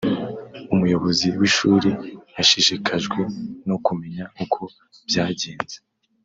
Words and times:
Umuyobozi 0.73 1.27
w 1.39 1.41
ishuri 1.49 1.89
yashishikajwe 2.35 3.19
no 3.67 3.77
kumenya 3.85 4.25
uko 4.43 4.61
byagenze 5.07 5.75